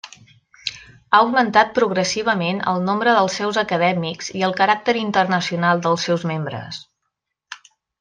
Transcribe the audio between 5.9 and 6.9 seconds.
seus membres.